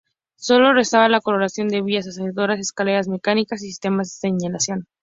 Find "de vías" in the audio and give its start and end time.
1.67-2.07